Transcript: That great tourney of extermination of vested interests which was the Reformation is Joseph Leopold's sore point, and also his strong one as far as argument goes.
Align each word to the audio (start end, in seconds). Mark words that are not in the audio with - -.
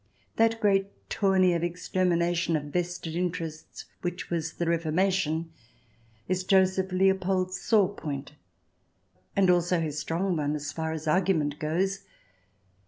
That 0.37 0.59
great 0.59 0.87
tourney 1.11 1.53
of 1.53 1.61
extermination 1.61 2.55
of 2.55 2.63
vested 2.73 3.15
interests 3.15 3.85
which 4.01 4.31
was 4.31 4.53
the 4.53 4.65
Reformation 4.65 5.51
is 6.27 6.43
Joseph 6.43 6.91
Leopold's 6.91 7.61
sore 7.61 7.93
point, 7.93 8.31
and 9.35 9.47
also 9.51 9.79
his 9.79 9.99
strong 9.99 10.37
one 10.37 10.55
as 10.55 10.71
far 10.71 10.91
as 10.91 11.07
argument 11.07 11.59
goes. 11.59 11.99